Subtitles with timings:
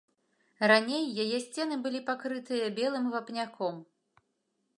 [0.71, 3.75] Раней яе сцены былі пакрытыя белым вапняком.